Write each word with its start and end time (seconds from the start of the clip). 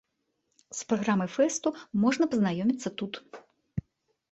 З 0.79 0.87
праграмай 0.93 1.29
фэсту 1.35 1.73
можна 2.07 2.23
пазнаёміцца 2.33 2.89
тут. 3.05 3.13